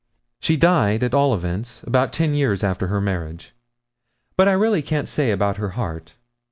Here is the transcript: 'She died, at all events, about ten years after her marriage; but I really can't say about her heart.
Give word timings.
'She 0.39 0.57
died, 0.57 1.03
at 1.03 1.13
all 1.13 1.31
events, 1.31 1.83
about 1.83 2.11
ten 2.11 2.33
years 2.33 2.63
after 2.63 2.87
her 2.87 2.99
marriage; 2.99 3.53
but 4.35 4.47
I 4.47 4.53
really 4.53 4.81
can't 4.81 5.07
say 5.07 5.29
about 5.29 5.57
her 5.57 5.69
heart. 5.77 6.15